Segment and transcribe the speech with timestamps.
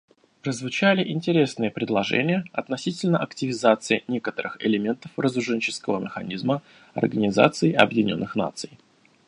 [0.41, 6.63] Прозвучали интересные предложения относительно активизации некоторых элементов разоруженческого механизма
[6.95, 8.79] Организации Объединенных Наций.